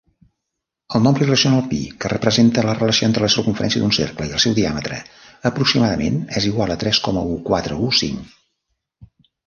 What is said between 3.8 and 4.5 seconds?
d'un cercle i el